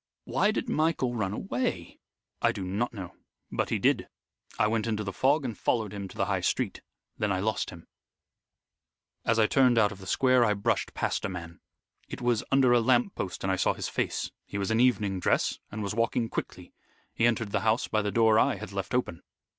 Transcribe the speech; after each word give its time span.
'""Why 0.23 0.49
did 0.49 0.67
Michael 0.67 1.13
run 1.13 1.31
away?" 1.31 1.99
"I 2.41 2.51
do 2.51 2.63
not 2.63 2.91
know. 2.91 3.13
But 3.51 3.69
he 3.69 3.77
did. 3.77 4.07
I 4.57 4.65
went 4.65 4.87
into 4.87 5.03
the 5.03 5.13
fog 5.13 5.45
and 5.45 5.55
followed 5.55 5.93
him 5.93 6.07
to 6.07 6.17
the 6.17 6.25
High 6.25 6.41
Street. 6.41 6.81
Then 7.19 7.31
I 7.31 7.39
lost 7.39 7.69
him. 7.69 7.85
As 9.25 9.37
I 9.37 9.45
turned 9.45 9.77
out 9.77 9.91
of 9.91 9.99
the 9.99 10.07
square 10.07 10.43
I 10.43 10.55
brushed 10.55 10.95
past 10.95 11.23
a 11.23 11.29
man. 11.29 11.59
It 12.09 12.19
was 12.19 12.43
under 12.51 12.73
a 12.73 12.79
lamp 12.81 13.13
post 13.13 13.43
and 13.43 13.51
I 13.51 13.57
saw 13.57 13.75
his 13.75 13.89
face. 13.89 14.31
He 14.47 14.57
was 14.57 14.71
in 14.71 14.79
evening 14.79 15.19
dress 15.19 15.59
and 15.69 15.83
was 15.83 15.93
walking 15.93 16.29
quickly. 16.29 16.73
He 17.13 17.27
entered 17.27 17.51
the 17.51 17.59
house 17.59 17.87
by 17.87 18.01
the 18.01 18.11
door 18.11 18.39
I 18.39 18.55
had 18.55 18.71
left 18.71 18.95
open." 18.95 19.21